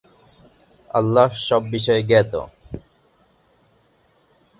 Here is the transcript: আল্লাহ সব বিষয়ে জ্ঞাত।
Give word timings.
আল্লাহ 0.91 1.27
সব 1.47 1.61
বিষয়ে 1.71 2.01
জ্ঞাত। 2.03 2.33